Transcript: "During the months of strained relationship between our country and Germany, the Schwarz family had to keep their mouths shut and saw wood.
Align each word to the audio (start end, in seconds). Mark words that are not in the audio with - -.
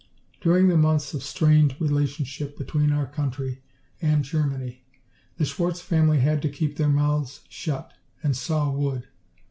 "During 0.41 0.67
the 0.67 0.77
months 0.77 1.13
of 1.13 1.21
strained 1.21 1.75
relationship 1.79 2.57
between 2.57 2.91
our 2.91 3.05
country 3.05 3.61
and 4.01 4.23
Germany, 4.23 4.83
the 5.37 5.45
Schwarz 5.45 5.79
family 5.79 6.17
had 6.21 6.41
to 6.41 6.49
keep 6.49 6.77
their 6.77 6.89
mouths 6.89 7.41
shut 7.49 7.93
and 8.23 8.35
saw 8.35 8.71
wood. 8.71 9.05